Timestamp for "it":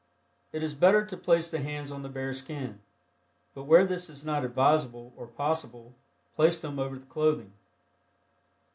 0.51-0.63